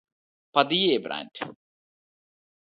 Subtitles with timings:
[0.55, 1.41] പതിയെ ബ്രാൻഡ്